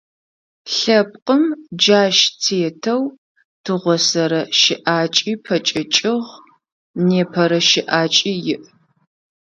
[0.75, 1.43] Лъэпкъым
[1.79, 3.01] джащ тетэу
[3.63, 6.27] тыгъосэрэ щыӏакӏи пэкӏэкӏыгъ,
[7.07, 8.61] непэрэ щыӏакӏи иӏ.